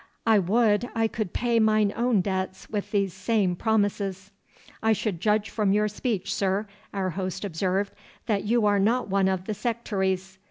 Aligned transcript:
I 0.25 0.39
would 0.39 0.89
I 0.95 1.07
could 1.07 1.31
pay 1.31 1.59
mine 1.59 1.93
own 1.95 2.21
debts 2.21 2.67
with 2.71 2.89
these 2.89 3.13
same 3.13 3.55
promises.' 3.55 4.31
'I 4.81 4.93
should 4.93 5.21
judge 5.21 5.51
from 5.51 5.73
your 5.73 5.87
speech, 5.87 6.33
sir,' 6.33 6.65
our 6.91 7.11
host 7.11 7.45
observed, 7.45 7.93
'that 8.25 8.43
you 8.45 8.65
are 8.65 8.79
not 8.79 9.09
one 9.09 9.27
of 9.27 9.45
the 9.45 9.53
sectaries. 9.53 10.39